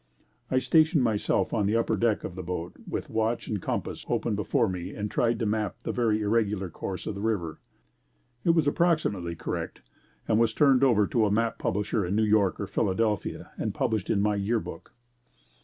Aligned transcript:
I 0.49 0.57
stationed 0.57 1.03
myself 1.03 1.53
on 1.53 1.67
the 1.67 1.75
upper 1.75 1.95
deck 1.95 2.23
of 2.23 2.33
the 2.33 2.41
boat 2.41 2.73
with 2.89 3.07
watch 3.11 3.47
and 3.47 3.61
compass 3.61 4.03
open 4.09 4.33
before 4.33 4.67
me 4.67 4.95
and 4.95 5.11
tried 5.11 5.37
to 5.37 5.45
map 5.45 5.75
the 5.83 5.91
very 5.91 6.21
irregular 6.21 6.71
course 6.71 7.05
of 7.05 7.13
the 7.13 7.21
river. 7.21 7.59
It 8.43 8.55
was 8.55 8.65
approximately 8.65 9.35
correct 9.35 9.81
and 10.27 10.39
was 10.39 10.55
turned 10.55 10.83
over 10.83 11.05
to 11.05 11.27
a 11.27 11.31
map 11.31 11.59
publisher 11.59 12.03
in 12.03 12.15
New 12.15 12.23
York 12.23 12.59
or 12.59 12.65
Philadelphia 12.65 13.51
and 13.57 13.75
published 13.75 14.09
in 14.09 14.21
my 14.21 14.33
Year 14.37 14.59
Book. 14.59 14.91